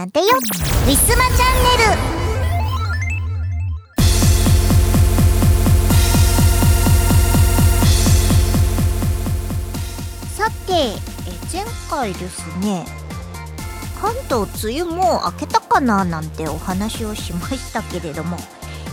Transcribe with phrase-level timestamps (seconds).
[0.00, 1.92] なんてよウィスマチャンネル
[10.34, 10.96] さてえ
[11.52, 12.86] 前回ですね
[14.00, 18.38] 関東梅雨も明けたかななんてお話をしましたけれども、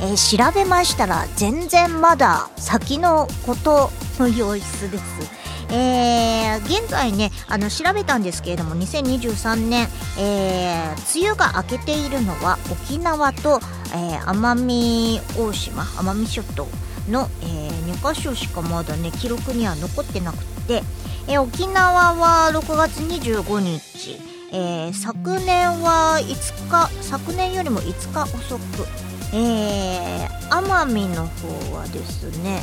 [0.01, 5.46] え調べましたら全然まだ先のことの様子です。
[5.69, 9.87] えー現在ねあの調べたんですけれども2023年、
[10.19, 13.59] えー梅雨が明けているのは沖縄と、
[13.93, 16.67] えー奄美大島奄美諸島
[17.09, 17.45] の、え
[17.89, 20.83] 2箇所しかまだね記録には残ってなくて、
[21.27, 24.19] えー沖縄は6月25日、
[24.51, 28.87] えー昨年は5日昨年よりも5日遅く、
[29.33, 32.61] え奄美の方はですね、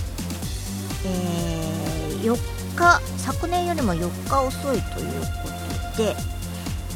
[1.06, 5.26] え4日昨年よりも4日遅いというこ
[5.96, 6.33] とで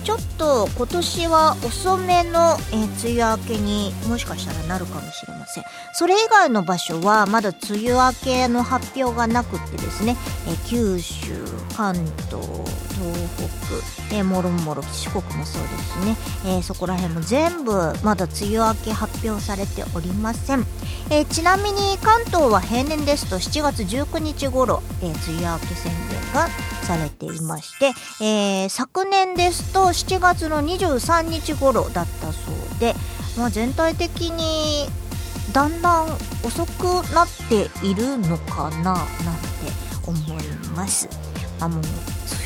[0.04, 5.64] ちょっと今年は遅めの、えー梅雨明けにもしかしたらなるかもしれません。
[5.92, 11.32] それ以外の場所はまだ梅雨明けの発表がなくってですね、えー九州
[11.76, 13.12] 関東東
[14.10, 20.64] 北、えーもろもろ四国もそうですね、えーそこら辺も全部まだ梅雨明け発表されておりません、
[21.10, 26.48] えちなみに関東は平年ですと7月19日頃、え梅雨明け宣言が
[26.88, 27.92] されていまして、
[28.24, 32.94] えー昨年ですと7月の23日頃だったそうで、
[33.36, 34.88] まあ、全体的に
[35.52, 36.06] だんだん
[36.44, 39.08] 遅くなっているのかななんて
[40.06, 40.44] 思い
[40.74, 41.08] ます。
[41.60, 41.82] あもう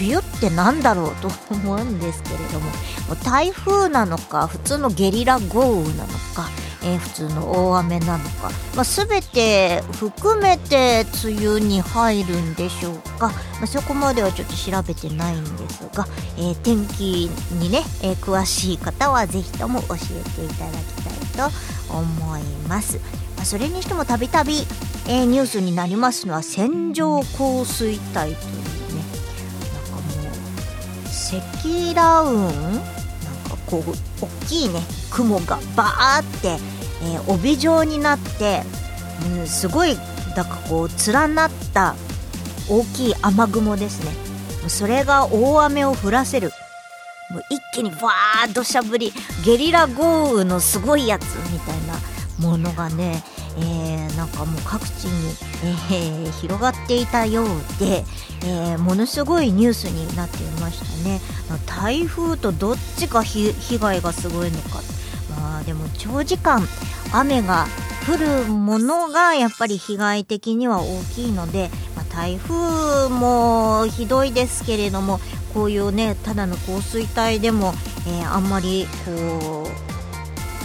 [0.01, 2.73] 梅雨ってなんだろうと思うんですけれどもも
[3.13, 6.49] う台風なのか普通のゲリラ豪雨なのか、
[6.85, 19.99] えー普通の大雨なのか、まあ、全て含めて梅雨に入るんでしょうか、まあ、そこまではちょっと調べてないんですが、えー天気にね、えー詳しい方はぜひとも教え
[20.31, 22.99] ていただきたいと思います。
[23.37, 24.67] まあ、それにしてもたびたび
[25.09, 28.35] えニュースになりますのは線状降水帯というね
[29.73, 30.31] なんかも
[31.05, 33.02] う積乱雲
[33.73, 36.59] こう大きいね雲がバーって、
[37.05, 38.63] えー帯状になって、
[39.39, 39.97] うん、すごい
[40.37, 41.95] なんかこう連なった
[42.69, 44.13] 大きい雨雲ですね。
[44.69, 46.53] それが大雨を降らせる。
[47.31, 49.13] もう一気にバーッ土砂降り。
[49.45, 51.95] ゲリラ豪雨のすごいやつみたいな
[52.47, 53.25] ものがね、
[53.59, 55.35] えーなんかもう各地に、
[55.93, 57.47] えー広がっていたよう
[57.79, 58.05] で、
[58.45, 61.21] えーものすごいニュースになっていましたね。
[61.67, 64.81] 台風とどっちが被害がすごいのか。
[65.31, 66.67] まあでも長時間
[67.13, 67.67] 雨が
[68.07, 75.21] 降るものがやっぱり被害的には大きいので、まあ、台風もひどいですけれども
[75.55, 77.75] こういうねただの降水帯でも、
[78.07, 80.02] えーあんまりこう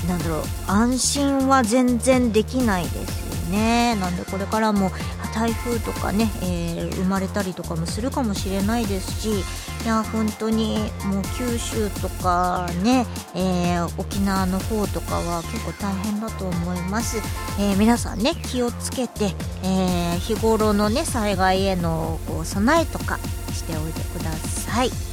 [0.07, 3.19] なんだろう安心は全然できないです
[3.49, 3.95] よね。
[3.95, 4.91] なんでこれからも
[5.33, 17.17] 台風とかね、えー生まれたりとかもするかもしれないですしいや本当にもう九州とかね、えー沖縄の方とかは結構大変だと思います、
[17.59, 23.19] えー皆さんね気をつけて、え日頃のね災害へのこう備えとか
[23.53, 25.06] しておいてください。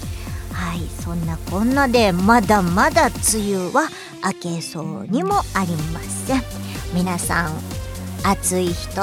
[0.54, 3.88] はいそんなこんなでまだまだ梅雨は
[4.24, 6.42] 明けそうにもありません
[6.94, 7.58] 皆さん
[8.24, 9.02] 暑い人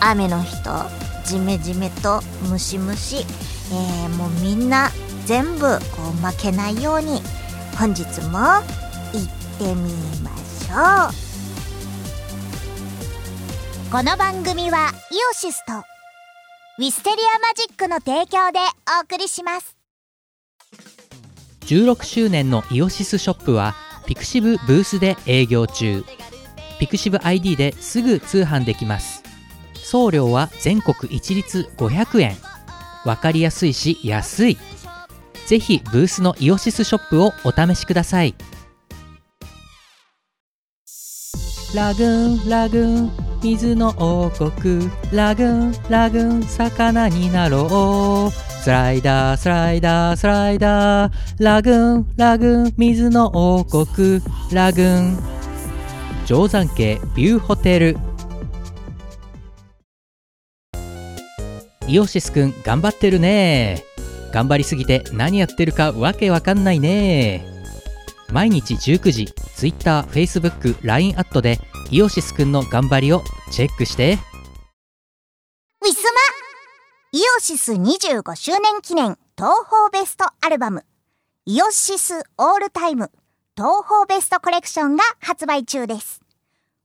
[0.00, 0.70] 雨の人
[1.26, 4.90] ジメジメとムシムシ、えーもうみんな
[5.26, 5.66] 全部こ
[6.08, 7.20] う負けないように
[7.78, 9.28] 本日も行っ
[9.58, 9.92] てみ
[10.22, 11.26] ましょう。
[13.90, 18.58] この番組はイオシスとウィステリアマジックの提供で
[18.98, 19.75] お送りします。
[21.66, 23.74] 16周年のイオシスショップは
[24.06, 26.04] ピクシブブースで営業中。
[26.78, 29.24] ピクシブ ID ですぐ通販できます。
[29.74, 32.36] 送料は全国一律500円。
[33.04, 34.58] わかりやすいし安い。
[35.46, 38.34] ぜひブースのイオシスショップをお試しください。
[41.74, 43.25] ラグーンラグーン。
[43.46, 48.32] 水の王国ラグーンラグーン魚になろう。
[48.32, 54.20] スライダースライダースライダーラグーンラグーン水の王国
[54.50, 55.18] ラグーン。
[56.26, 57.96] 定山渓ビューホテル。
[61.86, 63.84] イオシスくん頑張ってるね。
[64.32, 67.46] 頑張りすぎて何やってるかわけわかんないね。
[68.32, 71.60] 毎日19時 Twitter、Facebook、LINE アットで
[71.92, 74.18] イオシスくんの頑張りをチェックして
[75.84, 76.20] ウィスマ
[77.12, 80.84] イオシス25周年記念東宝ベストアルバム
[81.46, 83.10] イオシスオールタイム
[83.56, 86.20] 東宝ベストコレクションが発売中です。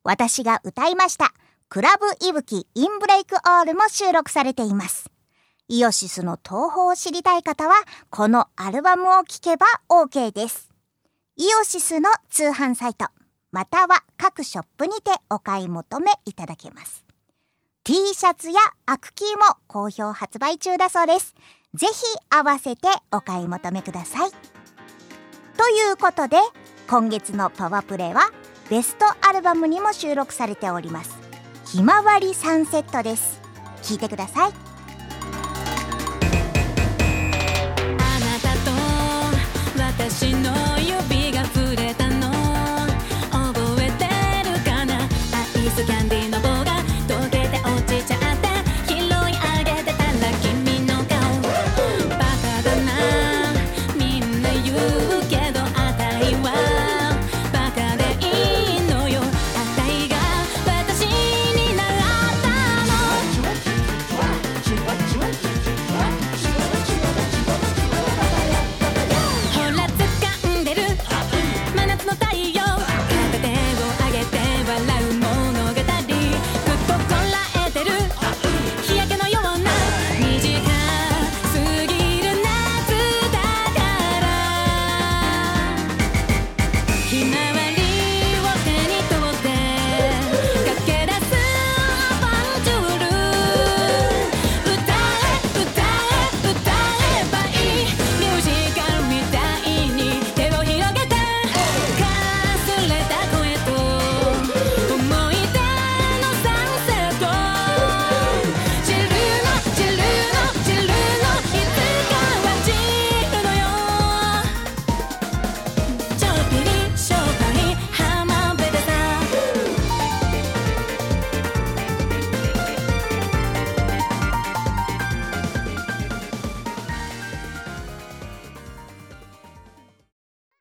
[0.06, 1.34] 私が歌いました、
[1.68, 5.12] クラブイブキインブレイクオールも収録されています。
[5.68, 7.74] イオシスの東宝を知りたい方は、
[8.10, 10.69] このアルバムを聴けば OK です。
[11.36, 13.08] イオシスの通販サイト、
[13.51, 17.06] または各ショップにてお買い求めいただけます。
[17.83, 21.36] T シャツやアクキーも好評発売中だそうです。
[21.74, 21.94] ぜひ
[22.30, 24.31] 合わせてお買い求めください。
[24.31, 26.38] ということで、
[26.88, 28.31] 今月のパワープレイは
[28.69, 31.18] ベストアルバムにも収録されております。
[31.65, 33.42] ひまわりサンセットです。
[33.81, 34.51] 聴いてください。
[34.51, 34.53] あ
[38.19, 38.71] なたと
[40.06, 42.21] 私の指が触れた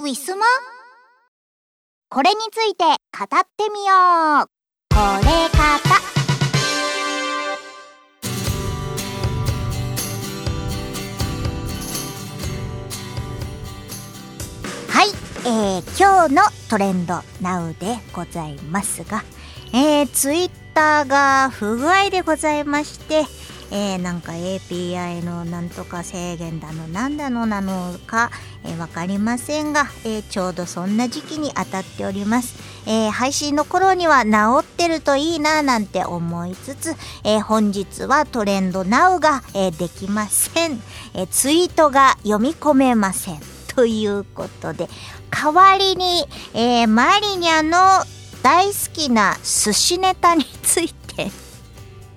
[0.03, 0.47] ウィスマ
[2.09, 2.97] これについて語っ
[3.55, 4.47] てみよう。
[4.89, 5.61] これ方
[14.89, 15.09] はい、
[15.45, 19.23] えー、今日のトレンド NOW でございますが、
[19.75, 23.27] えー、ツイッターが不具合でございまして、
[23.71, 28.31] えー、なんか API のなんとか制限だのなんだのなのか、
[28.65, 32.57] えー、わかりませんが、えーちょうどそんな時期に当たっております。
[32.87, 34.31] えー配信の頃には治
[34.61, 36.95] ってるといいななんて思いつつ、
[37.25, 40.81] えー本日はトレンド NOW が、えーできません、
[41.15, 43.41] えーツイートが読み込めません。
[43.69, 44.89] ということで、
[45.31, 48.05] 代わりに、えーマリニャの
[48.43, 51.31] 大好きな寿司ネタについて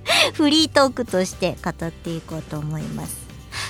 [0.33, 3.17] フリートークとして語っていこうと思います。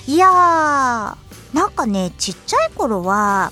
[0.07, 3.51] いやー、なんかね、ちっちゃい頃は、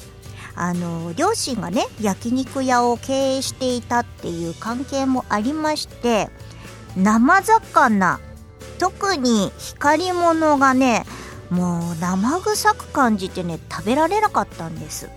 [0.55, 6.29] あの、両親がね、焼肉屋を経営していたっていう関係もありまして、
[6.97, 8.19] 生魚、
[8.77, 11.05] 特に光り物がね、
[11.49, 15.09] もう生臭く感じてね、食べられなかったんです。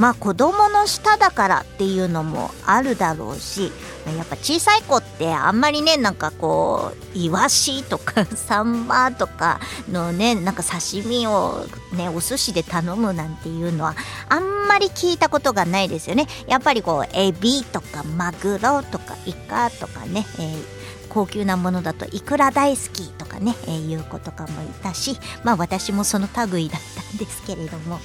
[0.00, 3.70] まあ子供の舌だからっていうのもあるだろうし
[4.16, 9.60] やっぱ小さい子ってあんまりねなんかこうイワシとか サンマとか
[9.92, 13.94] のねなんか刺身をねお寿司で頼むなんていうのは
[14.30, 16.26] あんまり聞いたことがないですよね。
[16.46, 20.80] やっぱりこうエビとかマグロとかイカとかね、えー
[21.10, 27.98] 高級なものだとイクラ大好きとかね、えーいう子とかもいたしまあ私もその類だったんですけれども。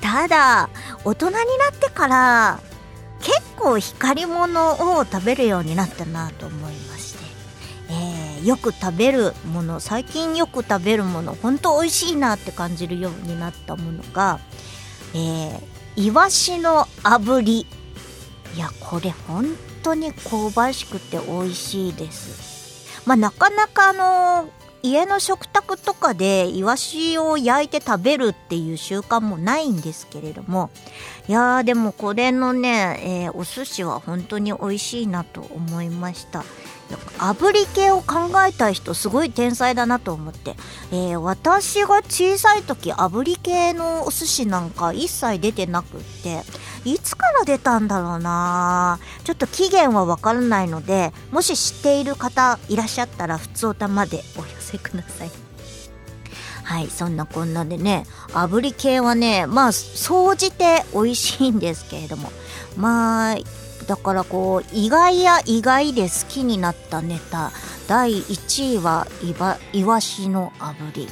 [0.00, 0.68] ただ
[1.04, 1.40] 大人にな
[1.72, 2.60] ってから
[3.20, 7.24] 結構光り物を食べるようになったなと思いまして、
[7.90, 14.38] えーよく食べるもの最近よく食べるもの本当美味しいなって感じるようになったものが、
[15.14, 15.60] えー
[15.96, 17.66] イワシの炙り。
[18.54, 19.46] いやこれ本
[19.82, 23.02] 当に香ばしくて美味しいです。
[23.06, 24.50] まあなかなかあの
[24.86, 30.70] 家の食卓とかでイワシを焼いて食べるっていう習慣もないんですけれども
[31.28, 36.44] いやーでもこれのね、えーお寿司は本当に美味しいなと思いました。
[37.18, 40.54] 炙り系を考えた人すごい天才だなと思って、
[40.92, 46.42] えー私が小さい時炙り系のお寿司なんか一切出てなくって。
[46.86, 49.00] いつから出たんだろうな。
[49.24, 55.30] ちょっと期限はわからないのでもし知っている方いらっしゃったら普通歌までお寄せください。
[56.62, 62.30] はいそんなこんなでね炙り系はねまあ総じて美味しいんですけれども。
[62.76, 63.36] まあ
[63.86, 67.52] だからこう意外や意外で好きになったネタ。
[67.86, 71.08] 第1位はいばイワシの炙り。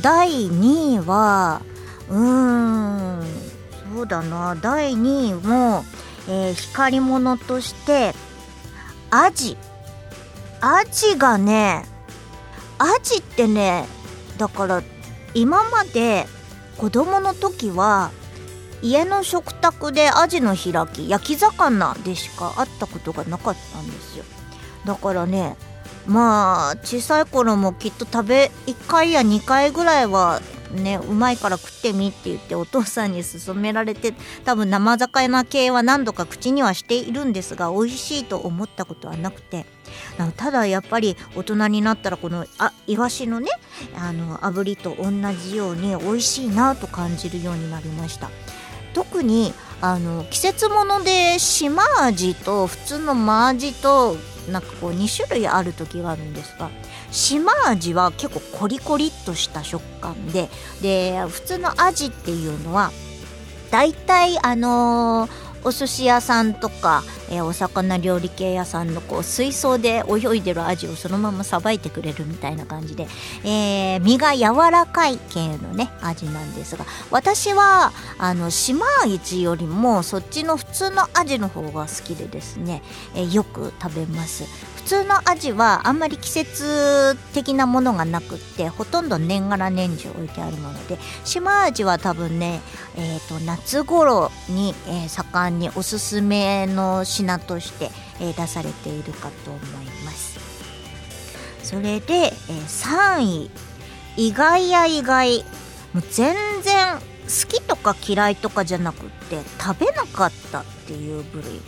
[0.00, 1.60] 第2位は
[2.08, 3.24] うーん
[3.94, 4.56] そうだな。
[4.56, 5.84] 第2位も、
[6.28, 8.14] えー光り物として
[9.10, 9.56] アジ。
[10.60, 11.84] アジがね
[12.78, 13.86] アジってね
[14.38, 14.82] だから
[15.34, 16.26] 今まで
[16.76, 18.10] 子供の時は
[18.82, 24.24] 家の食卓でアジの開き焼き魚でしかあったことがなかったんですよ。
[24.84, 25.56] だからね
[26.06, 30.40] まあ小さい頃もきっと食べ1回や2回ぐらいは
[30.72, 39.66] ねうまいから食ってみって言ってお父さんに勧められて多分生魚系は何度か口にはしているんですが美味しいと思ったことはなくて。
[40.36, 43.48] ただやっぱり大人になったらこのあイワシのね
[43.96, 48.30] あの炙りと同じように美味しいなと感じるようになりました。
[48.94, 54.16] 特にあの季節物で島味と普通の真味と
[54.50, 56.70] なんかこう2種類ある時があるんですが
[57.10, 60.48] 島味は結構コリコリっとした食感で
[60.82, 62.90] で普通の味っていうのは
[63.70, 73.06] 大体あのーお寿司屋さんとか、えーお魚料理系屋さんのこう水槽で泳いでるアジをそのままさばいてくれるみたいな感じで、
[73.44, 82.82] えー身が柔らかい系のね味なんですが私はあの島一よりもそっちの普通のアジの方が好きでですね、
[83.14, 84.44] えーよく食べます。
[84.88, 92.62] 通のアジはあんまり季節的なものがなくってほとんど年がら年中置いてあるもので島アジは多分ね、
[92.96, 97.90] えー、と夏頃に、えー盛んにおすすめの品として、
[98.20, 99.64] えー出されているかと思い
[100.04, 100.38] ます。
[101.62, 103.50] それで、えー3位。
[104.16, 105.44] 意外や意外。
[105.92, 111.60] もう全然好きとか嫌いとかじゃなくって食べなかったっていう部類。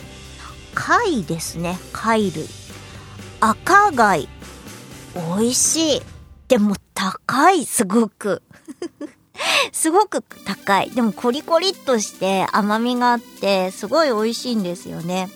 [0.75, 1.79] 貝ですね。
[1.93, 2.60] 貝類。
[3.41, 4.29] 赤貝。
[5.15, 6.03] 美味しい。
[6.49, 8.43] でも高いすごく。
[9.73, 10.91] すごく高い。
[10.91, 15.31] でもコリコリっとして甘みがあってすごい美味しいんですよね。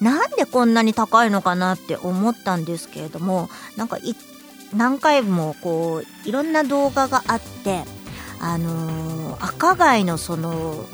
[0.00, 4.14] なんでこんなに高いのかなって思ったんですけれどもなんかい
[4.72, 7.82] 何回もこういろんな動画があって
[8.40, 10.84] あのー赤貝のその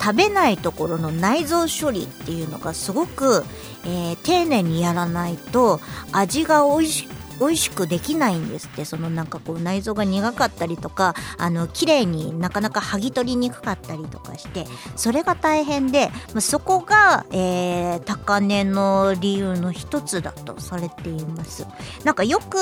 [0.00, 3.44] 食べないところの内臓処理っていうのがすごく、
[3.84, 5.80] えー丁寧にやらないと
[6.12, 7.08] 味が美味し
[7.40, 8.84] 美味しくできないんですって。
[8.84, 21.66] そのなんかこう内臓が苦かったりとかあの綺麗になかなか剥ぎ取りにくかったりとかしてそれが大変で、まあ、そこが、えー高値の理由の一つだとされています。
[22.04, 22.58] なんかよく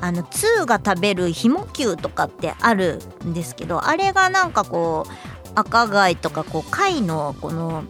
[0.00, 7.84] あの通が食べるひも牛とかってあるんですけどあれがなんかこう赤貝とかこう貝のこの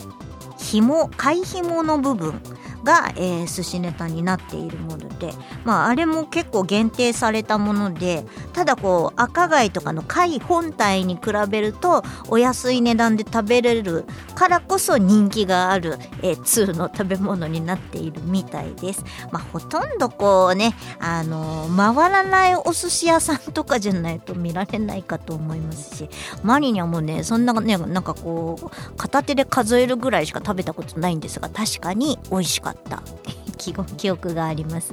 [0.59, 2.41] 紐貝紐の部分
[2.83, 5.33] が、えー寿司ネタになっているもので、
[5.65, 19.05] まあ、あれも結構限定されたものでただこう赤貝とかの貝本体に比べるとお安い値段で食べれるからこそ人気がある、えー、通の食べ物になっているみたいです。
[19.31, 26.09] まあ、ほとんどこうね、あのー回らないお寿司屋さんとかじゃないと見られないかと思いますし
[26.43, 32.72] マリにはもうねそんなねなんかこう片手で数えるぐらいしか食べたことないんですが確かに美味しかった
[33.59, 34.93] 記憶記憶があります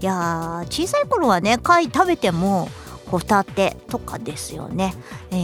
[0.00, 2.68] いやー小さい頃はね貝食べても
[3.12, 4.94] ホタテとかですよね。
[5.30, 5.34] え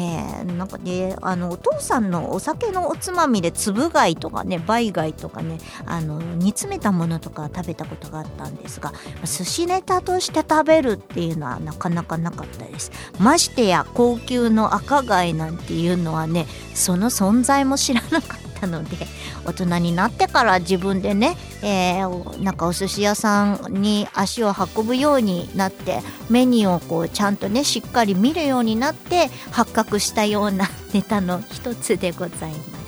[0.42, 12.90] ー、なんかねあのお父さんのお酒のおつまみでつぶ貝とかね梅貝とかねあの煮詰めたものとか食べたことがあったんですが寿司ネタとして食べるっていうのはなかなかなかったです。
[13.20, 18.97] ましてや高級の赤貝なんていうのはねその存在も知らなかったので
[19.45, 26.00] 大人になってから自分でね、えーなんかお寿司屋さんに足を運ぶようになって
[26.31, 32.79] メニューをこうちゃんとねしっかり見るようになって発覚したような ネタの一つでございます。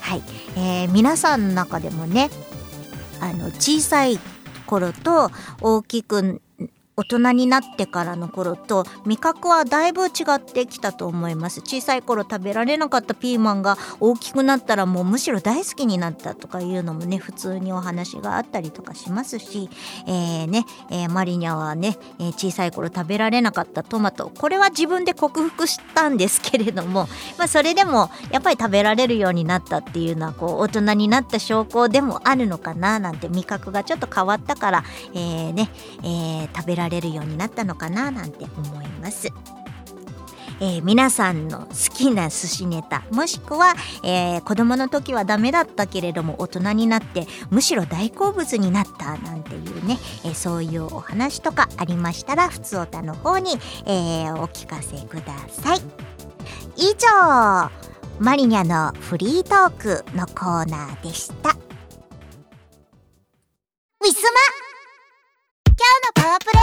[0.00, 0.22] はい、
[0.56, 2.30] えー皆さんの中でもね
[3.20, 4.18] あの小さい
[4.66, 6.40] 頃と大きく
[7.00, 11.62] 大人になってからの頃と味覚はだいぶ違ってきたと思います。
[11.62, 19.70] 小さい頃食べられなかったピーマンが大きくなったらもうむしろ大好きになったとかいうのもね普通にお話があったりとかしますし、
[20.06, 24.30] えーねえーマリニャはね、えー小さい頃食べられなかったトマト。
[24.38, 35.70] これは自分で克服したんですけれども、 まあ、それでもやっぱり食べられるようになったっていうのはこう大人になった証拠でもあるのかななんて味覚がちょっと変わったから、えーね
[36.02, 39.28] えー食べられるようになったのかななんて思います。
[40.62, 53.52] えー皆さんの好きな寿司ネタもしくは、えー子供の時はダメだったけれども大人になってむしろ大好物になったなんていうね、えーそういうお話とかありましたらふつおたの方に、
[53.86, 55.80] えーお聞かせください。
[56.76, 57.70] 以上
[58.18, 61.48] マリニャのフリートークのコーナーでした。
[61.50, 64.30] ウィスマ
[65.64, 66.58] 今日のパワープレ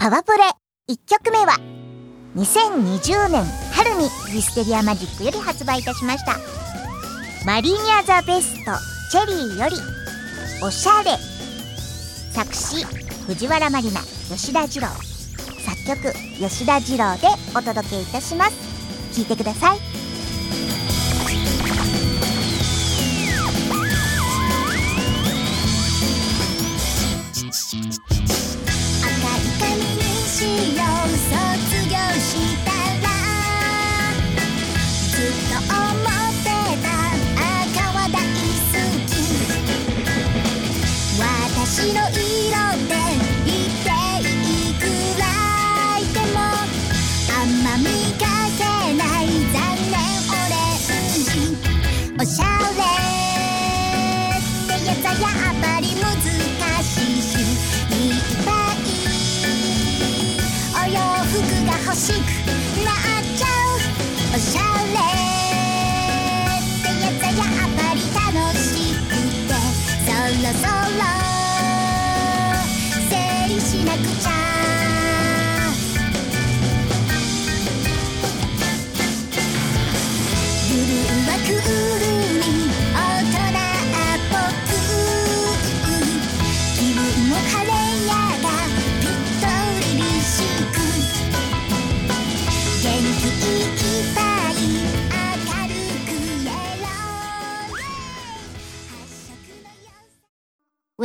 [0.00, 0.38] パワプレ。
[0.94, 1.56] 1曲目は
[2.36, 6.38] 2020年春にウィステリアマジックより発売いたしました。
[7.44, 8.70] マリニャザベスト
[9.10, 9.76] チェリーより
[10.64, 11.16] おしゃれ。
[12.32, 12.84] 作詞
[13.26, 14.00] 藤原まりな
[14.30, 14.86] 吉田二郎。
[15.86, 17.26] 作曲吉田二郎で
[17.56, 19.16] お届けいたします。
[19.16, 19.78] 聴いてください。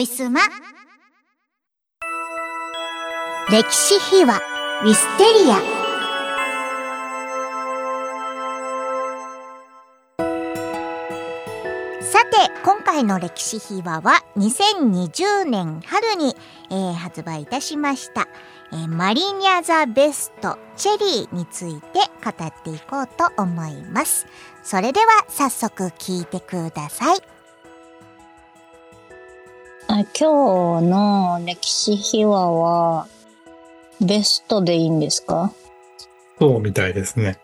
[0.04, 0.42] ィスマ
[3.50, 4.40] 歴史秘話。
[4.84, 5.56] ウィステリア。
[12.02, 16.36] さて今回の歴史秘話は2020年春に、
[16.70, 18.28] えー発売いたしました、
[18.74, 24.28] えーマリニャザベストチェリーについて語っていこうと思います。
[24.64, 27.33] それでは早速聞いてください。
[29.88, 33.08] あ今日の歴史秘話は
[34.02, 35.52] ベストでいいんですか？
[36.40, 37.40] そうみたいですね。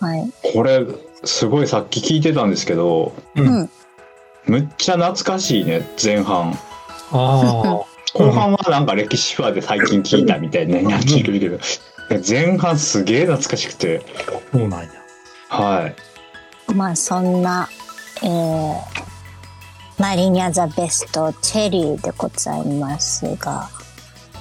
[0.00, 0.30] はい。
[0.52, 0.84] これ、
[1.24, 3.70] すごいさっき聞いてたんですけど、うんうん。
[4.46, 6.58] むっちゃ懐かしいね、前半。
[7.12, 11.58] あ 後半はなんか歴史話で最近聞いたみたいなやってるけど、
[12.28, 14.88] 前半すげえ懐かしくて、あ、そうなんや。
[15.48, 15.86] は
[16.68, 16.74] い。
[16.74, 17.68] まあそんな、
[18.22, 18.76] えー、
[20.02, 23.70] マリニャザベストチェリーでございますが、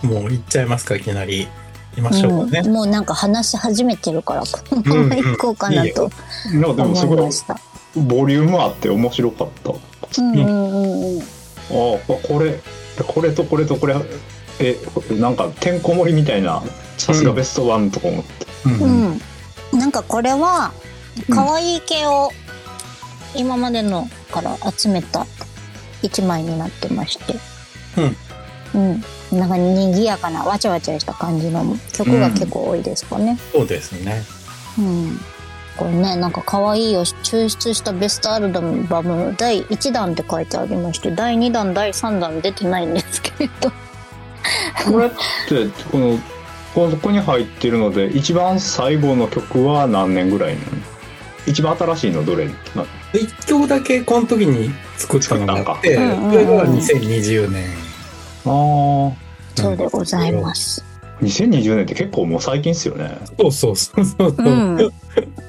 [0.01, 1.47] もう行っちゃいますか、いきなり。
[1.91, 2.61] 行きましょうかね。
[2.65, 6.09] うんもうなんか話し始めてるから、このまま行こうかなと
[6.51, 7.59] 思いました。
[7.95, 9.69] ボリュームあって面白かった。
[9.69, 9.73] あ
[10.17, 11.21] うんうんうんうん。
[11.21, 11.23] あ、
[11.69, 12.59] これ、
[13.05, 13.95] これとこれとこれ、
[14.59, 14.75] え、
[15.11, 16.63] なんかてんこ盛りみたいな、
[16.97, 18.47] さすがベストワンとか思って。
[18.65, 19.19] うん
[19.73, 20.71] うん、なんかこれは
[21.29, 22.31] 可愛い系を
[23.35, 25.27] 今までのから集めた
[26.01, 27.35] 一枚になってまして、
[28.73, 33.37] うん、なんか賑やかなわちゃわちゃした感じの曲が結構多いですかね。
[33.51, 34.23] そうですね。
[34.79, 35.19] うん、
[35.77, 43.71] これねなんか可愛いを抽出したベストアルバム第1弾って書いてありまして第2弾第3弾出てないんですけれど。
[44.91, 45.15] これって、
[45.91, 46.17] この、
[46.73, 50.67] ここに入ってるので、一番最後の曲は何年ぐらいなの？
[51.45, 52.47] 一番新しいのどれ？
[52.47, 52.53] な
[53.13, 57.65] 一曲だけこの時に作ったのがあって、それが2020年。
[58.45, 59.31] ああ。
[59.55, 60.83] そうでございます。
[61.21, 63.17] 2020年って結構もう最近っすよね。
[63.39, 64.35] そうそうそうそう。
[64.37, 64.91] うん、うん、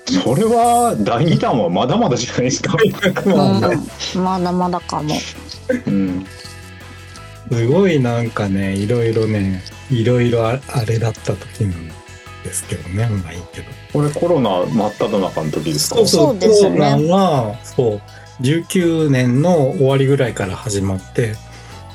[0.04, 2.76] それは第2弾はまだまだじゃないですか。
[3.26, 3.78] まあね
[4.14, 5.14] まだまだかも。
[5.86, 6.26] うん。
[7.50, 11.88] すごいなんかね、いろいろね、いろいろああれだった時なん
[12.44, 13.66] ですけどね、まあいいけど。
[13.92, 15.96] これコロナ真っ只中の時ですか？
[15.96, 16.48] そうそう、ね。
[16.48, 18.02] コロナは、そう、
[18.42, 21.34] 19年の終わりぐらいから始まって、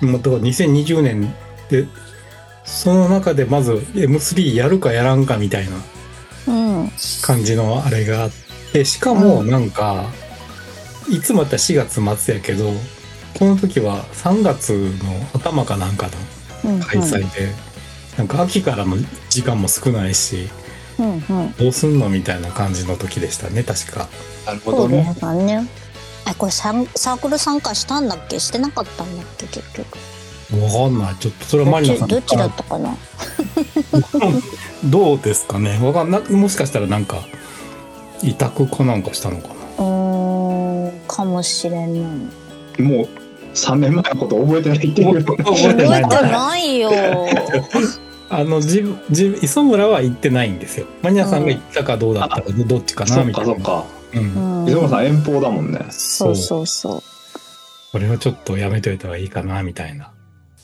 [0.02, 1.34] もうだから2020年
[1.70, 1.86] で、
[2.64, 5.78] その中でまず M3 やるかやらんかみたいな
[6.48, 8.32] うん、感じのあれがあっ
[8.72, 10.06] て、しかもなんか、
[11.10, 12.72] いつもやったら4月末やけど、
[13.38, 14.72] この時は3月
[15.04, 16.08] の頭かなんか
[16.64, 17.54] のうん、開催で、
[18.18, 18.98] なんか秋からの
[19.30, 20.50] 時間も少ないし、
[21.00, 21.54] うんうん。
[21.58, 24.08] どうすんのみたいな感じの時でしたね確か
[24.46, 25.68] なるほそうどねですね。
[26.30, 28.40] え、これサンサークル参加したんだっけ？
[28.40, 29.98] してなかったんだっけ結局。
[30.62, 32.98] わかんないちょっとそれはマリナさんちどっちだったかな？
[34.86, 35.78] どうですかね？
[35.82, 37.18] わかんなもしかしたらなんか
[38.24, 39.54] 委託かなんかしたのかな？
[39.54, 41.90] うーん、かもしれない。
[42.82, 43.08] もう
[43.54, 46.92] 3年前のこと覚えてないっていう覚えてないよ。
[48.30, 50.88] あの自分自分磯村は行ってないんですよ。
[51.02, 53.56] マリナさんが行ったかどうだったかどっちかそっなみたいな。
[53.56, 53.86] かそっか。
[54.14, 54.64] うん。
[54.64, 54.68] うん。
[54.70, 55.80] 磯村さん遠方だもんね。
[55.90, 57.04] そうそうそ
[57.92, 60.12] これはちょっとやめといた方がいいかなみたいな。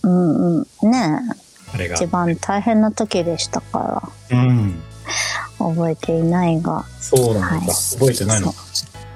[0.04, 0.10] う。
[0.10, 0.92] うんうん。
[0.92, 0.98] ね
[1.32, 4.74] え、あれが一番大変な時でしたかうん。
[5.60, 6.84] ら、覚えていないが。
[7.00, 7.68] そうなんだ、はい。
[7.68, 8.62] 覚えてないのか。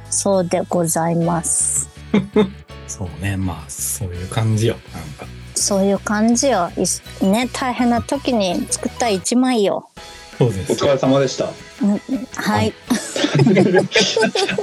[0.09, 1.89] そうでございます。
[2.87, 3.35] そうね。
[3.35, 4.77] まあそういう感じよ。
[4.93, 5.25] なんか
[5.67, 6.71] そういう感じよ。
[6.77, 9.89] いすね、大変な時に作った一枚よ。
[10.37, 10.71] そうです。
[10.71, 11.49] お疲れ様でした。
[11.81, 11.99] うん。
[12.35, 12.73] はい。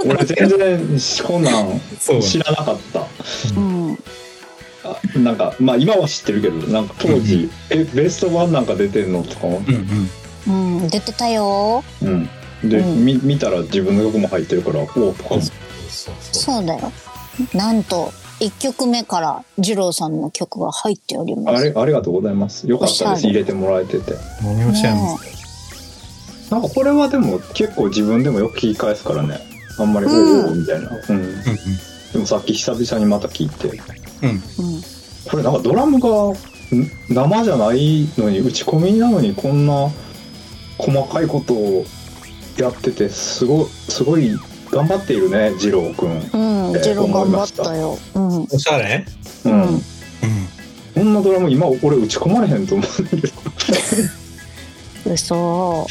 [0.06, 1.78] 俺全然こんなん
[2.22, 3.06] 知らなかった。
[3.54, 3.98] うん。
[4.82, 9.58] あなんかまあ今は知ってるけどなんか当時えベストワンなんか出てんのとかも？
[9.58, 10.08] うん
[10.48, 10.80] うん。
[10.80, 11.84] うん、出てたよ。
[12.00, 12.30] うん。
[12.64, 13.04] で、うん。
[13.04, 15.34] み見たら自分の曲も入ってるからおおとか
[16.32, 16.90] そうだよ。
[17.52, 18.10] なんと、
[18.44, 21.60] 一曲目から二郎さんの曲が入っております。
[21.62, 22.68] あれありがとうございます。
[22.68, 23.26] よかったです。
[23.26, 24.12] 入れてもらえてて。
[24.42, 26.50] 何をしちゃいます？
[26.50, 29.38] なんかこれはでも結構自分でもよく聞き返すからね。
[29.78, 30.44] あんまり「おうん。
[30.44, 31.42] おお」みたいな、うん、うん。
[32.12, 33.68] でもさっき久々にまた聞いて。
[33.68, 34.42] うん。
[35.30, 36.36] これなんかドラムがん
[37.08, 39.88] 生じゃないのに打ち込みなのにこんな
[40.76, 41.86] 細かいことを
[42.58, 44.38] やっててすごすごい
[44.74, 47.96] 頑張っているね二郎くん、うん、ジロ頑張ったよ。
[48.14, 48.42] うん。
[48.42, 49.06] おしゃれ？
[49.44, 49.52] うん。
[49.52, 49.60] うん。
[49.60, 49.80] うん
[50.94, 53.34] こんなドラム今俺打ち込まれへんと思うんです
[55.04, 55.86] 嘘。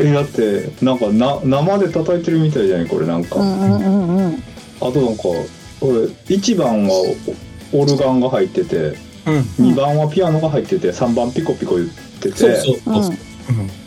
[0.00, 4.42] えだってなんかな生で叩いてるみたいじゃないこれなんか、うんうんうんうん。
[4.80, 5.46] あとなんかこ
[5.82, 5.90] れ
[6.34, 7.14] 1番は
[7.72, 8.76] オルガンが入ってて
[9.26, 9.40] うん。
[9.70, 11.88] 2番はピアノが入ってて3番ピコピコ言っ
[12.20, 12.36] てて。
[12.36, 12.76] そうそう。
[12.88, 13.02] うん。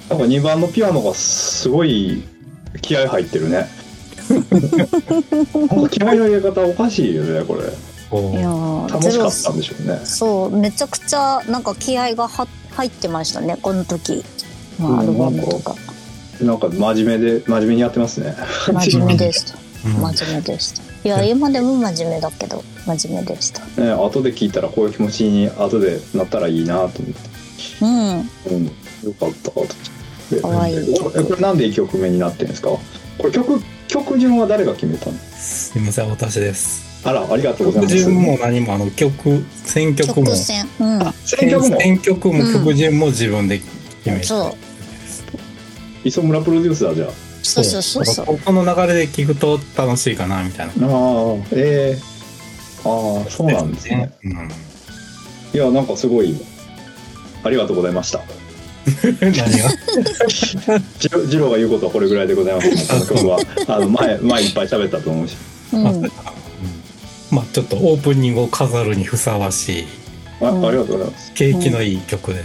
[0.10, 2.24] なんか2番のピアノがすごい
[2.82, 3.68] 気合入ってるね
[4.30, 14.24] なんか気合の入れ方おかしいよねこれいやー楽しかったんでしょうねそう、めちゃくちゃなんか気合がは入ってましたね、この時。
[14.80, 15.76] まあ、アルバムとか。
[16.42, 18.36] なんか真面目で真面目にやってますね
[18.68, 19.58] 真面目でした。
[19.86, 20.82] うん真面目でした。
[21.04, 23.62] いや、今でも真面目だけど、真面目でした。
[23.82, 27.02] ね後で聞いたらこういう気持ちに後でなったらいいなと思って
[27.82, 27.90] うん。
[27.90, 28.72] うん、よ
[29.20, 29.52] かった
[30.42, 32.70] かわいいこれこれなんで1曲目になってるんですか？
[32.70, 32.80] こ
[33.26, 33.62] れ曲
[33.94, 35.14] 曲順は誰が決めたの？
[35.38, 37.08] すいません私です。
[37.08, 37.98] あらありがとうござい曲ます。
[37.98, 40.26] 順も何もあの曲選曲も。
[40.26, 40.66] 曲線。
[40.80, 41.00] うん。
[41.26, 41.80] 選曲も？
[41.80, 42.54] 選曲もうん。
[42.54, 46.08] 曲順も自分で決めてそう。
[46.08, 47.08] 磯村プロデューサーじゃ
[47.44, 48.40] そうそうそうそう。
[48.40, 50.88] この流れで聞くと楽しいかなみたいな。
[50.88, 52.02] ああええ
[52.86, 54.12] ああそうなんですね。
[54.24, 54.50] うん。
[55.54, 56.36] いやなんかすごい。
[57.44, 58.22] ありがとうございました
[59.22, 59.42] 何が？
[61.00, 62.88] ジロジローが言うことはこれぐらいでございます。
[62.88, 65.36] この曲はあの前前いっぱい喋ったと思うし。
[65.74, 66.12] うん。
[67.32, 69.86] まあちょっとオープニングを飾るにふさわしい。
[70.42, 71.32] あ,、うんありがとうございます。
[71.34, 72.44] 景気のいい曲で、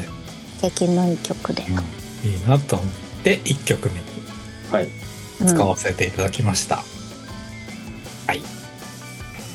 [0.62, 1.64] 敵のいい曲で。
[1.68, 1.74] うん。
[2.31, 2.88] いいなと思っ
[3.22, 3.94] て1曲目。
[3.94, 4.01] に
[4.70, 4.88] はい。
[5.46, 6.83] 使わせていただきました、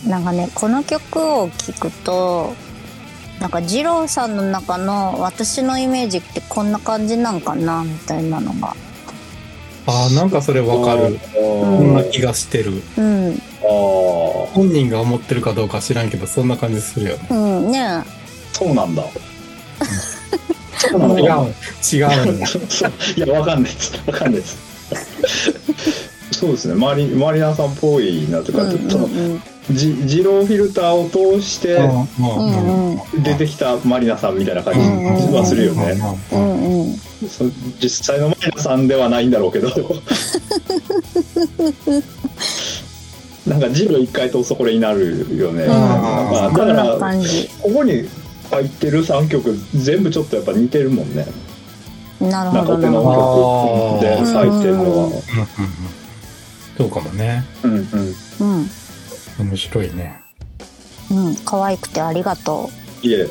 [0.07, 2.53] なんかねこの曲を聴くと
[3.39, 8.75] なんか二郎さんの中の私のイメージってこんな感じなんかなみたいなのが。
[9.85, 11.19] ああなんかそれわかる。
[11.33, 12.81] こんな気がしてる。
[12.97, 13.41] うん。
[13.61, 13.65] あ
[14.53, 17.27] 本人が思ってるかどうか知らんけどそんな感じするよね。
[17.31, 17.79] うんね。
[17.79, 18.03] ー
[18.53, 19.03] そうなんだ。
[20.83, 21.53] 違う
[21.93, 22.43] 違う
[23.15, 23.93] いや、わかんないです。
[24.05, 24.57] わかんないです。
[26.31, 26.75] そうですね。
[26.75, 28.89] マリ、マリナさんっぽいなとか、うんうん。
[28.89, 29.07] その、
[29.71, 31.79] ジ、ジローフィルターを通して
[33.23, 35.97] 出てきたマリナさんみたいな感じうんはするよね。
[37.81, 39.69] 実際のマリナさんではないんだろうけど。
[43.47, 45.63] なんかジロー一回通すとこれになるよね。
[45.63, 46.97] うんまあ、だから、
[47.61, 48.07] ここに
[48.49, 51.25] 入ってる3曲全部ちょっとやっぱ似てるもんね。
[52.21, 55.21] なるほ中手のどなるほど曲で入ってるのは。
[56.77, 57.87] そうかもねうんうん。
[58.39, 58.69] うん
[59.39, 60.19] 面白いね
[61.11, 62.69] うん可愛くてありがと
[63.01, 63.27] いえ、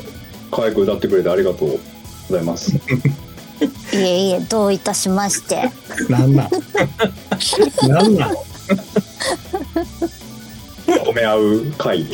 [0.51, 1.79] 可愛く歌ってくれてありがとう
[2.29, 2.71] ございます。
[2.75, 2.79] う
[3.95, 5.69] いえいえどういたしまして
[6.09, 6.49] なんなん？
[7.89, 8.33] なんなん？
[11.05, 12.01] 褒め合う会。
[12.01, 12.05] い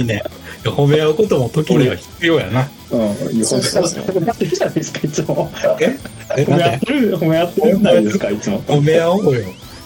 [0.00, 0.22] いね
[0.64, 2.96] 褒め合うことも時には必要やなう
[3.40, 5.50] ん、そうそうそう褒め合ってるじゃないですか、いつも。
[5.80, 5.96] え？
[6.36, 8.60] え、褒め合ってる、褒め合ってるんないですか、いつも。
[8.62, 9.42] 褒め合おうよ。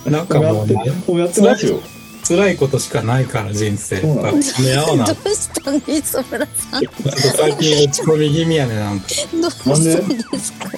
[0.07, 1.81] なんか褒め合って、もうね、褒め合ってますよ。
[2.27, 4.01] 辛いことしかないから人生。
[4.01, 4.33] そうな合
[4.93, 5.05] おうな。
[5.05, 9.07] ちょどうしたん磯村さんっと最近落ち込み気味やねなんて。
[9.41, 10.39] どうしたんで？
[10.39, 10.71] すか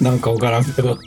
[0.00, 0.98] なんかわからんけど。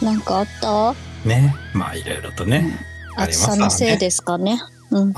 [0.00, 0.94] なんかあった？
[1.28, 1.54] ね。
[1.74, 2.78] まあいろいろとね。
[3.16, 4.60] あり暑ますさのせいですかね？
[4.90, 5.14] うん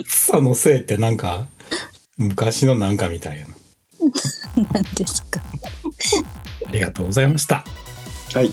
[0.00, 1.46] 暑さのせいってなんか、
[2.18, 3.54] 昔のなんかみたいやな。
[4.72, 5.40] 何ですか？
[6.66, 7.64] ありがとうございました。
[8.34, 8.52] はい。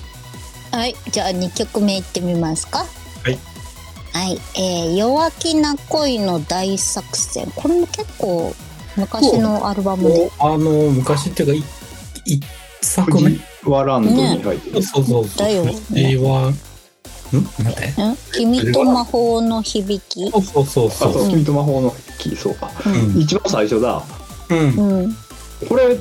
[0.71, 2.85] はいじゃあ2曲目いってみますかは
[3.29, 3.39] い
[4.17, 8.55] はいえー「弱気な恋の大作戦」これも結構
[8.95, 10.57] 昔のアルバムであの、
[10.89, 11.67] 昔っていうか、
[12.25, 12.43] い一
[12.81, 14.81] 作目藤原ランドに入ってる。
[14.83, 15.37] そうそうそう。
[15.37, 16.57] だよ藤は、ん？
[17.63, 18.17] なんて「ん？
[18.33, 20.31] 君と魔法の響き？
[20.31, 21.29] そうそうそうあ、そそう、う。
[21.29, 22.71] 君と魔法の木、そうか。
[22.87, 23.21] うん。
[23.21, 24.01] 一番最初だ。
[24.49, 24.57] うん」
[25.03, 25.17] うん
[25.69, 25.95] これ、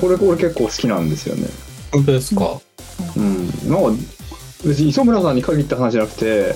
[0.00, 1.48] これ、これ結構好きなんですよね。
[1.90, 2.60] 本当ですか？
[3.16, 3.46] うん。
[3.68, 4.02] なんか、
[4.64, 6.54] 別に磯村さんに限った話じゃなくて、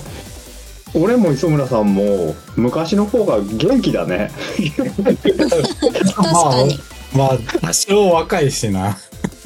[0.97, 4.31] 俺も磯村さんも昔の方が元気だね。
[4.57, 6.79] 確かに、
[7.13, 8.97] まあ、まあ、多少若いしな。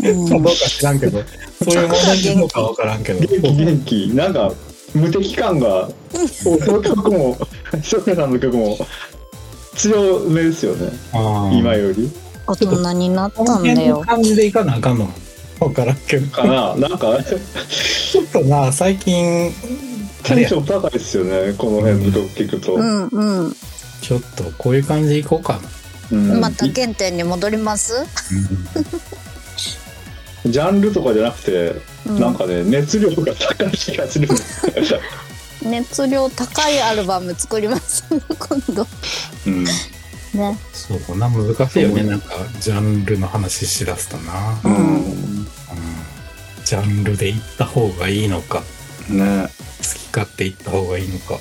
[0.03, 1.21] うんどうか知らんけど、
[1.63, 3.19] そういう問題なのかわからんけど。
[3.19, 4.07] 元気元気。
[4.15, 4.51] なんか、
[4.93, 5.89] 無敵感が、
[6.45, 7.37] 俺の曲も、
[7.79, 8.77] 磯村さんの曲も
[9.75, 10.91] 強めですよね。
[11.53, 12.11] 今より。
[12.47, 15.07] 大人になったんだよ感じでいかなあかんの
[15.59, 16.27] わからんけど。
[16.31, 19.53] かななんか、ちょっとな、最近、
[20.23, 21.53] テンション高いですよね。
[21.57, 22.75] この辺の曲聞くと。
[22.75, 23.55] うんうん
[24.01, 25.59] ちょっとこういう感じでいこうかな。
[26.11, 27.93] うんまた原点に戻ります、
[30.45, 31.75] ジャンルとかじゃなくて、
[32.07, 34.27] うんなんかね、熱量が高い気がする。
[35.63, 38.03] 熱量高いアルバム作ります
[38.39, 38.87] 今度
[39.45, 39.63] うん。
[39.63, 42.03] ねそうな、難しいよね。
[42.03, 44.59] なんか、ジャンルの話しだすとな。
[44.63, 45.47] ううんん。
[46.65, 48.63] ジャンルで行った方がいいのか、
[49.09, 49.47] ね。
[49.79, 51.37] 好き勝手行った方がいいのか。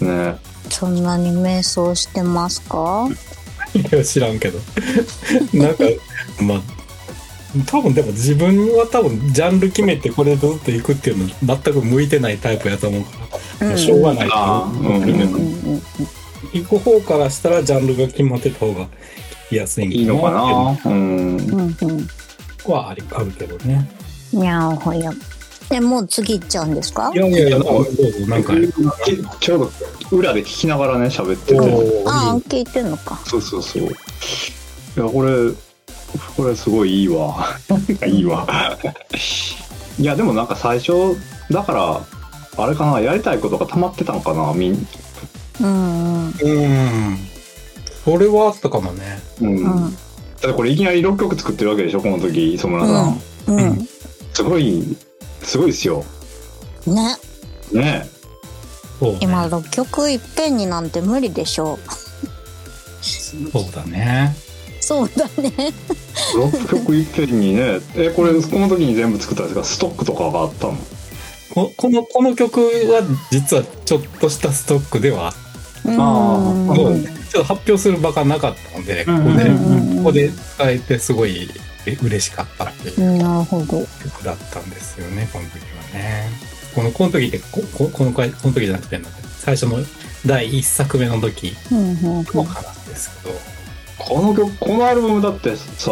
[0.00, 0.36] ね。
[0.70, 3.08] そんなに瞑想してますか？
[3.74, 4.58] いや、知らんけど。
[5.52, 5.84] なんか、
[6.40, 6.62] まあ、
[7.66, 13.10] 多分でも自分は多分ジャンル決めてこれずっと行くっていうの全く向いてないタイプやと思うか
[13.60, 15.82] ら、もうしょうがないとあ思う。
[16.52, 18.88] 行く方からしたらジャンルが決まってた方が聞
[19.50, 20.30] きやすいんいいのか
[20.84, 20.90] な？
[20.90, 21.36] うん。
[21.36, 22.08] うんうん
[22.66, 23.88] はありあるけどね。
[24.32, 25.12] うんにゃおほや
[25.70, 27.10] でもう次行っちゃうんですか？
[27.14, 27.90] いやいやいや、どうぞ、
[28.28, 28.52] なんか、
[29.40, 29.58] ちょう
[30.10, 31.60] ど裏で聞きながらね、喋ってて。
[32.06, 33.82] ああ聞いてんのかそうそうそう。
[33.82, 33.86] い
[34.96, 35.50] や、これ、
[36.36, 37.56] これすごいいいわ。
[37.68, 38.46] なんかいいわ。
[39.98, 40.92] いや、でもなんか最初、
[41.50, 42.00] だから、
[42.56, 44.86] あれかな、やりたいことが溜まってたのかな、みん、
[45.60, 47.18] うんうんうん。
[48.04, 49.20] それはあったかもね。
[49.40, 49.64] うん。
[49.64, 49.90] だうんっ
[50.40, 53.20] てこれいきなり6曲作ってるわけでしょ、この時、磯村さん。
[53.46, 53.88] うん
[54.34, 54.96] すごい、
[55.44, 56.04] すごいですよ。
[56.86, 57.16] ね。
[57.72, 58.08] ね。
[58.98, 59.18] そうね。
[59.22, 61.78] 今6曲いっぺんになんて無理でしょ
[63.02, 64.34] そうだね。
[64.80, 65.72] うそうだね。
[66.34, 69.64] 6曲いっぺんにね、え、これ、この時に全部作ったんですか？
[69.64, 70.76] ストックとかがあったの？
[71.54, 75.34] ここの、この曲は実はちょっとしたストックではあっ
[75.84, 76.00] うん。
[76.00, 77.30] あた。
[77.30, 79.96] ちょっと発表する場がなかったので、ここで、うん。
[79.98, 81.48] ここで使えてすごい
[81.92, 83.18] 嬉しかったっていう。
[83.18, 83.86] なるほど。
[84.02, 86.30] 曲だったんですよね、この時はね。
[86.74, 89.00] この、この時って、こここの回、この時じゃなくて、
[89.38, 89.78] 最初の
[90.26, 92.24] 第一作目の時うんうんうん。
[92.34, 93.38] の話ですけど、
[93.98, 95.90] この曲、このアルバムだってさ、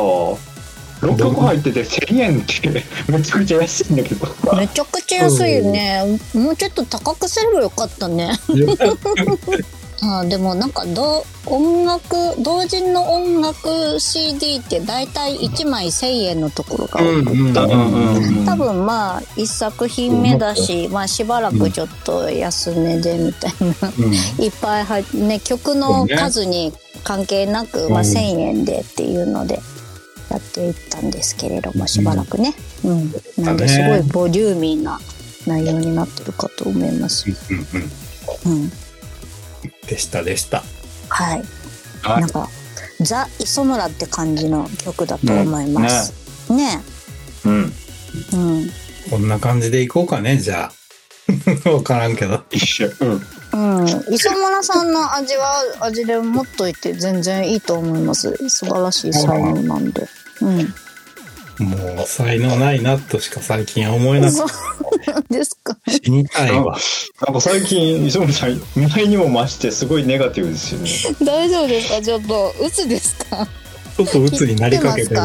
[1.03, 4.27] 6曲入ってて1000円ってめちゃくちゃ安いんだけど。
[4.57, 6.21] めちゃくちゃ安いよね。
[6.33, 8.31] もうちょっと高くすればよかったね
[10.05, 26.73] あでもなんかど音楽同人の音楽 CD って大体1枚1000円のところが多くて、多分まあ1作品目だし、まあ、しばらくちょっと安値でみたいな、いっぱいね曲の数に
[27.05, 29.61] 関係なく、まあ、うん1,000円でっていうので
[30.31, 33.12] やっていったんですけれどもしばらくね、うん。
[33.45, 34.99] なんですごいボリューミーな
[35.47, 37.27] 内容になってるかと思います。
[38.47, 38.73] うん、
[39.87, 40.62] でしたでした。
[41.09, 41.45] はい、
[42.03, 42.49] はいなんか
[43.01, 46.12] ザ・磯村って感じの曲だと思います。
[46.53, 46.81] ね
[47.45, 47.73] うん。
[48.33, 48.71] うん
[49.11, 50.71] こんな感じでいこうかね、じゃ
[51.66, 51.68] あ。
[51.71, 52.42] わからんけど。
[52.51, 52.90] 一緒。
[53.01, 53.27] うん。
[53.53, 60.09] うん、磯村さんの味は味で持っといて全然いいと思います素晴らしい才能なんで、
[60.40, 60.75] うん、
[61.59, 66.79] もう才能ないなとしか最近は思えなくそうてなんですか死にたいわ。
[67.27, 68.61] なんか最近、磯村さん、
[68.95, 70.91] 前にも増してすごいネガティブですよね。
[71.25, 72.03] 大丈夫ですか？
[72.03, 73.47] ちょっと鬱ですか？
[73.97, 75.21] ちょっと鬱になりかけてる。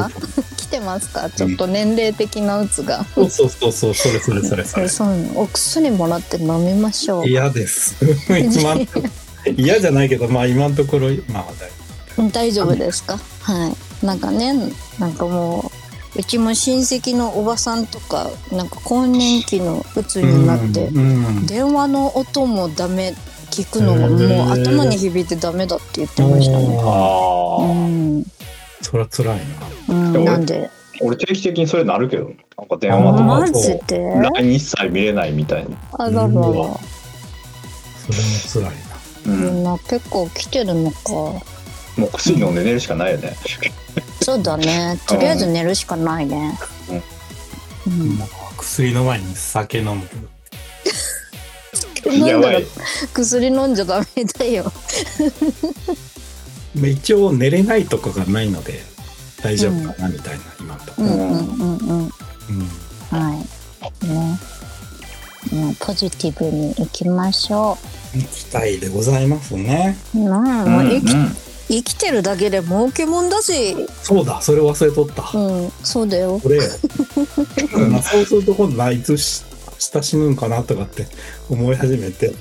[0.58, 1.30] 来てますか？
[1.30, 3.06] ちょっと年齢的な鬱が。
[3.06, 4.90] そうそうそうそう、それそれそれそれ。
[4.90, 7.28] そういうのお薬もらって飲みましょう。
[7.28, 7.96] 嫌です。
[9.56, 11.46] 嫌じゃないけど、まあ今のところ、まあ
[12.18, 14.06] 大大丈夫ですかはい。
[14.06, 14.54] なんかね、
[15.00, 15.77] なんかもう、
[16.15, 23.13] うちも親戚のおばさんとか、なんか更年期の鬱になって、うんうん電話の音もダメ、
[23.52, 26.78] 聞くのがもう頭に響いてダメだって言ってましたね。
[26.82, 28.24] ああ、うん。
[28.82, 29.38] そりゃ辛い
[29.88, 29.96] な。
[29.96, 30.70] うん、なんで、
[31.02, 34.00] 俺定期的にそれなるけど、なんか電話とかマジで
[34.34, 35.78] ？LINE 一切見れないみたいな。
[35.93, 36.30] あららら。
[36.30, 36.78] それも
[38.52, 38.72] 辛いな。
[39.28, 41.57] うんな結構来てるのか。
[41.98, 43.36] もう薬飲んで寝るしかないよね。
[44.22, 45.00] そうだね。
[45.08, 46.58] とりあえず寝るしかないね。
[47.88, 48.10] うん。
[48.10, 50.28] もう薬の前に酒飲むけど。
[52.14, 52.60] 飲んだら。
[53.14, 54.72] 薬飲んじゃダメだよ。
[56.76, 58.84] ま あ一応寝れないとかがないので
[59.42, 61.08] 大丈夫かなみたいな、今のところ。
[61.08, 62.12] うんうんうんうん。
[62.50, 62.70] うん
[63.10, 63.34] は
[64.04, 64.06] い。
[64.06, 64.40] ね。
[65.52, 67.78] もうポジティブに生きましょ
[68.14, 69.98] 期待でございますね。
[70.14, 70.20] う。
[70.20, 73.76] なあ、うんもう生き、うん生きてるだけで儲けもんだし。
[74.04, 75.38] そうだ、それ忘れとった。
[75.38, 76.40] うん、そうだよ。
[76.40, 79.44] これそうすると今度あいつし
[79.80, 81.08] 下死ぬんかなとかって
[81.50, 82.34] 思い始めて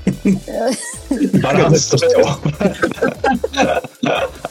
[1.43, 2.39] バランスとしては。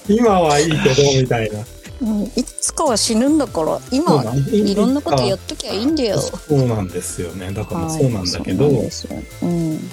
[0.08, 1.66] 今はいいけどみたいな
[2.02, 6.20] うん、いつかは死ぬんだから、今、いろんなことやっときゃいいんだよ。
[6.20, 9.90] そうなんですよねだからはいそうなんだけど、そうなんですようん、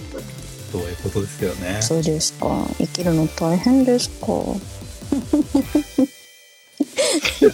[0.73, 2.49] そういうことですよねそうですか。
[2.79, 4.27] 生きるの大変ですか。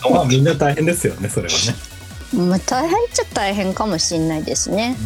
[0.10, 1.74] まあみんな大変ですよねそれはね
[2.46, 4.96] まあ、大変っちゃ大変かもしれないですね。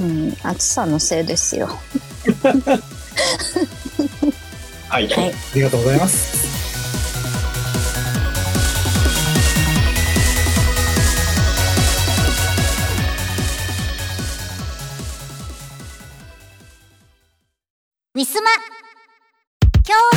[0.00, 1.68] うんうん、暑さのせいですよ。
[4.88, 5.08] はい。
[5.08, 6.43] はいありがとうございます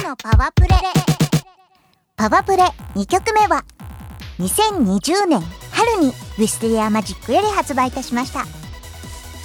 [0.08, 0.70] のパワプレ。
[2.16, 2.64] パワプレ
[2.96, 3.66] 2曲目は
[4.40, 5.42] 2020年
[5.72, 8.46] 春にウィステリアマジックより発売いたしました。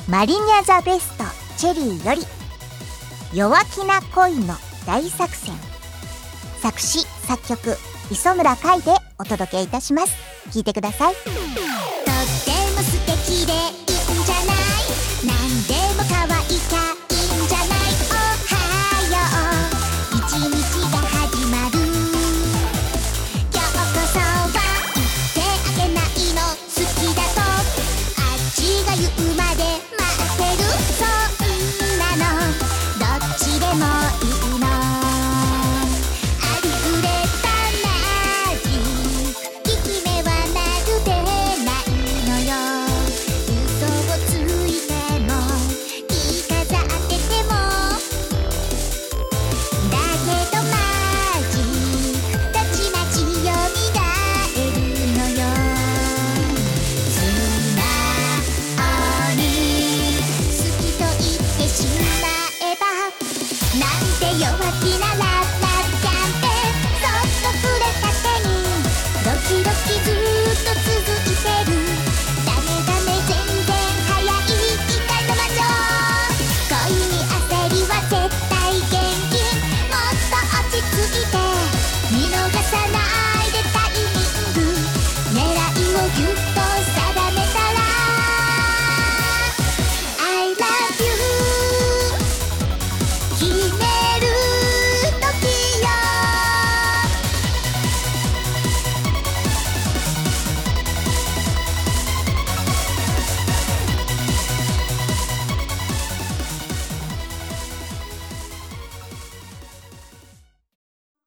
[0.09, 1.25] マリニャザベスト
[1.59, 2.23] チェリーより
[3.37, 4.55] 弱気な恋の
[4.87, 5.53] 大作戦。
[6.61, 7.77] 作詞作曲
[8.13, 10.15] 磯村海でお届けいたします。
[10.53, 11.15] 聴いてください。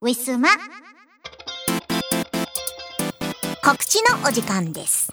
[0.06, 0.50] ウィスマ。
[3.64, 5.12] 告知のお時間です。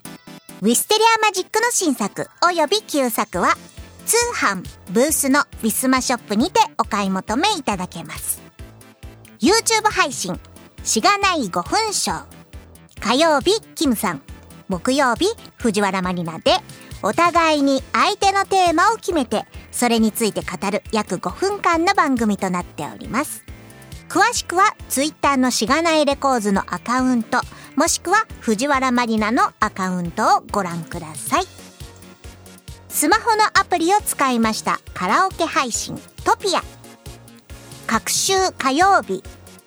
[0.60, 3.56] ウィステリアマジックの新作および旧作は
[4.04, 8.42] 通販ブースのウィスマショップにてお買い求めいただけます。
[9.40, 10.38] YouTube 配信
[10.84, 12.24] しがない5分ショー
[13.00, 14.20] 火曜日キムさん。
[14.68, 15.24] 木曜日
[15.56, 16.52] 藤原マリナで。
[17.02, 23.42] お互いに相手のテーマを決めてそれについて語る約5分間の番組となっております。
[24.12, 27.40] 詳しくはツイッターのしがないレコーズのアカウント
[27.76, 31.44] もしくは藤原マリナのアカウントをご覧ください。
[32.90, 36.60] スマホのアプリを使いましたカラオケ配信トピア。
[37.86, 39.24] 各週火曜日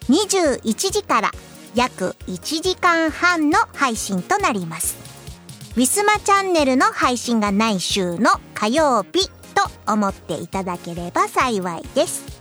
[0.10, 1.32] 21時から
[1.74, 4.96] 約1時間半の配信となります。
[5.76, 12.35] ウィスマチャンネルの配信がない週の火曜日と思っていただければ幸いです。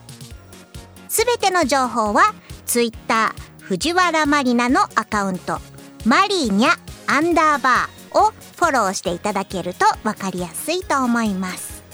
[1.15, 2.35] すべての情報は
[2.67, 5.61] ツイッター藤原マリナのアカウント。
[6.05, 6.71] マリーニャ
[7.07, 11.85] アンダーバーをフォローしていただけると分かりやすいと思います。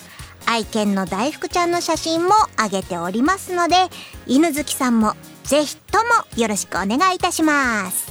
[0.47, 3.91] 愛犬の大福ちゃんの写真も上げておりますので
[4.27, 5.13] 犬好きさんも
[5.45, 6.05] ぜひとも
[6.41, 8.11] よろしくお願いいたします。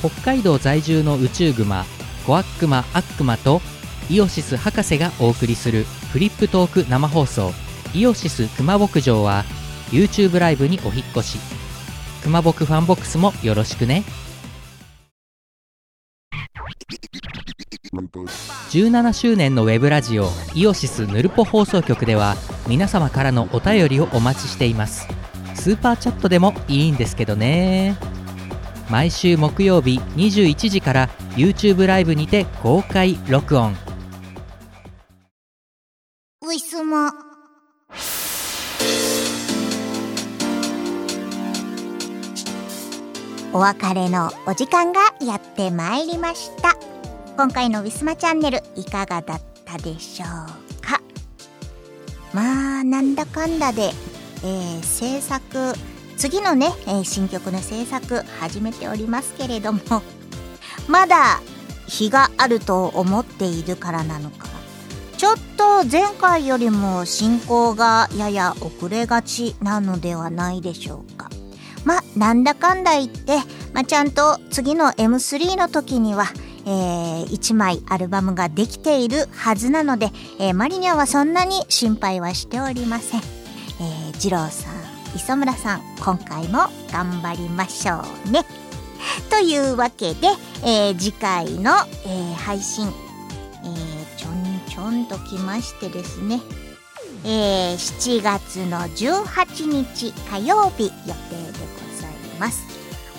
[0.00, 1.84] 北海道在住の宇宙グマ
[2.26, 3.62] こあっくまあっくまと
[4.10, 7.52] IOSYS博士がお送りするフリップトーク生放送
[7.94, 9.44] IOSYS熊牧場は
[9.90, 11.38] YouTube ライブにお引越し。
[12.24, 14.02] 熊牧 FANBOX もよろしくね。
[18.70, 22.36] 17周年のウェブラジオ IOSYSヌルポ放送局では
[22.66, 25.06] 皆様からのお便りをお待ちしています。
[25.54, 27.96] スーパーチャットでもいいんですけどね。
[28.88, 33.89] 毎週木曜日21時から YouTube ライブにて公開録音。
[36.50, 37.12] ウィスマ
[43.52, 46.74] お別れのお時間がやってまいりました。
[47.36, 51.00] 今回のウィスマチャンネルいかがだったでしょうか？
[52.34, 53.92] まあなんだかんだで、
[54.42, 55.74] えー制作
[56.16, 59.80] 次のね、えー新曲の制作始めておりますけれども
[60.88, 61.40] まだ
[61.86, 64.49] 日があると思っているからなのか
[65.20, 71.28] ちょっと前回よりも進行がやや遅れがちなのではないでしょうか。
[71.84, 73.36] まあ、なんだかんだ言って、
[73.74, 76.24] ま、ちゃんと次の M3 の時には、
[76.64, 80.08] えー1枚アルバムができているはずなので、
[80.38, 83.20] えーマリニャはそんなに心配はしておりません。
[83.20, 84.74] えー、二郎さん、
[85.14, 86.60] 磯村さん、今回も
[86.90, 88.46] 頑張りましょうね。
[89.28, 90.28] というわけで、
[90.64, 91.72] えー次回の、
[92.06, 92.90] えー配信、
[94.70, 96.40] ちょんときましてですね、
[97.24, 102.62] えー7月の18日火曜日予定でございます。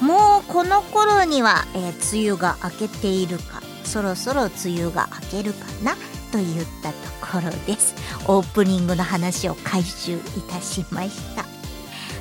[0.01, 5.95] もうこの頃には、えー梅雨が明けているか、そろそろ梅雨が明けるかな
[6.31, 7.95] といったところです。
[8.27, 11.43] オープニングの話を回収いたしました。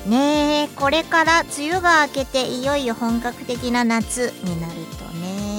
[0.09, 5.49] ねえ、これから梅雨が明けていよいよ本格的な夏になるとね、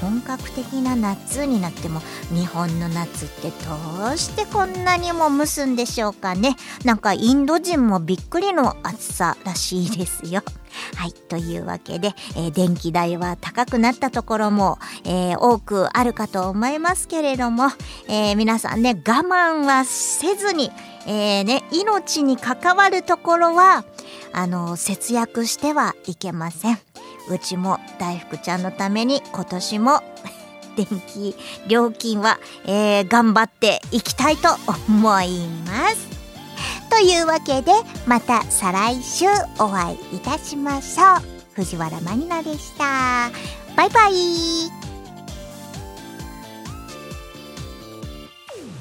[0.00, 10.42] 本格的な夏になっても日本の夏ってどうしてこんなにも蒸すんでしょうかねなんかインド人もびっくりの暑さらしいですよ。
[10.96, 17.70] はいというわけで、えー電気代は高くなったところも、えー多くあるかと思いますけれども、
[18.08, 20.70] えー皆さんね我慢はせずに、
[21.06, 23.84] えーね、命に関わるところは
[24.32, 26.78] あの節約してはいけません。
[27.28, 30.02] うちも大福ちゃんのために今年も
[30.76, 35.96] 電気料金は、えー頑張っていきたいと思います。
[36.90, 37.72] というわけで
[38.06, 39.26] また再来週
[39.58, 41.22] お会いいたしましょう。
[41.54, 43.30] 藤原まりなでした。
[43.76, 44.14] バイバイ。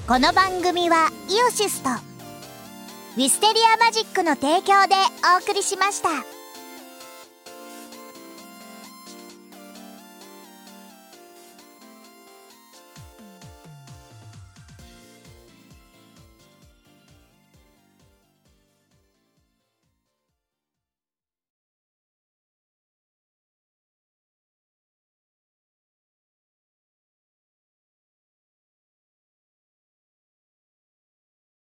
[0.07, 4.95] この番組はイオシスとウィステリアマジックの提供で
[5.37, 6.32] お送りしました。